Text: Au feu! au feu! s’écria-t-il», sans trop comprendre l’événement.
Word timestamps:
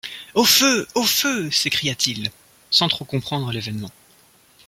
Au 0.33 0.45
feu! 0.45 0.87
au 0.95 1.03
feu! 1.03 1.51
s’écria-t-il», 1.51 2.31
sans 2.71 2.87
trop 2.87 3.05
comprendre 3.05 3.51
l’événement. 3.51 3.91